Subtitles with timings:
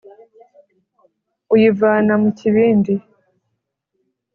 [1.53, 2.93] uyivana mu kibindi